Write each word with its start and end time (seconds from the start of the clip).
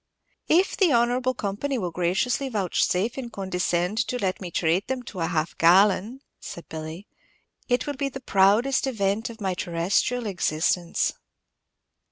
"If 0.47 0.75
the 0.75 0.91
honorable 0.91 1.35
company 1.35 1.77
will 1.77 1.91
graciously 1.91 2.49
vouchsafe 2.49 3.19
and 3.19 3.31
condescind 3.31 3.99
to 4.07 4.17
let 4.17 4.41
me 4.41 4.49
trate 4.49 4.87
them 4.87 5.03
to 5.03 5.19
a 5.19 5.27
half 5.27 5.55
gallon," 5.59 6.21
said 6.39 6.67
Billy, 6.69 7.05
"it 7.69 7.85
will 7.85 7.93
be 7.97 8.09
the 8.09 8.19
proudest 8.19 8.87
event 8.87 9.29
of 9.29 9.39
my 9.39 9.53
terrestrial 9.53 10.25
existence." 10.25 11.13